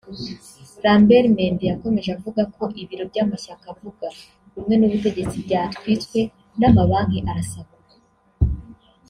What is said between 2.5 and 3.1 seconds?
ko ibiro